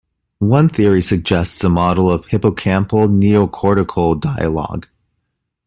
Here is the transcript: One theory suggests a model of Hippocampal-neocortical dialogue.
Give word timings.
One 0.39 0.67
theory 0.67 1.03
suggests 1.03 1.63
a 1.63 1.69
model 1.69 2.09
of 2.11 2.25
Hippocampal-neocortical 2.25 4.19
dialogue. 4.19 4.87